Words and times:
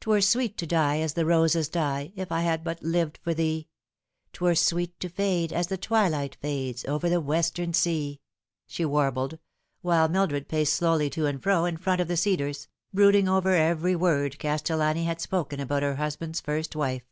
'Twere 0.16 0.20
sweet 0.20 0.58
to 0.58 0.66
die 0.66 0.98
as 0.98 1.12
the 1.14 1.24
roses 1.24 1.68
die, 1.68 2.12
If 2.16 2.32
I 2.32 2.40
had 2.40 2.64
but 2.64 2.82
lived 2.82 3.20
for 3.22 3.34
thee; 3.34 3.68
'Twere 4.32 4.56
sweet 4.56 4.98
to 4.98 5.08
fade 5.08 5.52
as 5.52 5.68
the 5.68 5.76
twilight 5.76 6.34
fades 6.40 6.84
Over 6.86 7.08
the 7.08 7.20
western 7.20 7.72
sea," 7.72 8.20
she 8.66 8.84
warbled, 8.84 9.38
while 9.80 10.08
Mildred 10.08 10.48
paced 10.48 10.72
slowly 10.72 11.08
to 11.10 11.24
and 11.26 11.40
fro 11.40 11.66
in 11.66 11.76
front 11.76 12.00
of 12.00 12.08
the 12.08 12.16
cedars, 12.16 12.66
brooding 12.92 13.28
over 13.28 13.50
every 13.54 13.94
word 13.94 14.40
Castellani 14.40 15.04
had 15.04 15.20
spoken 15.20 15.60
about 15.60 15.84
her 15.84 15.94
husband's 15.94 16.40
first 16.40 16.74
wife. 16.74 17.04